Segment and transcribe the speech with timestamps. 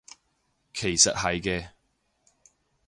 [0.73, 1.69] 其實係嘅